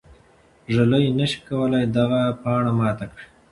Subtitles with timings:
[0.75, 3.25] ږلۍ نه شي کولای چې دغه پاڼه ماته کړي.